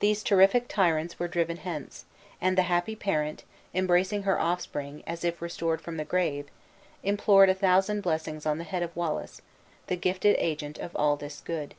[0.00, 2.04] These terrific tyrants were driven hence;
[2.38, 6.48] and the happy parent, embracing her offspring as if restored from the grave,
[7.02, 9.40] implored a thousand blessings on the head of Wallace,
[9.86, 11.74] the gifted agent of all this good.